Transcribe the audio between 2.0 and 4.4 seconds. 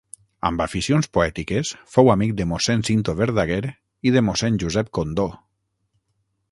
amic de Mossèn Cinto Verdaguer i de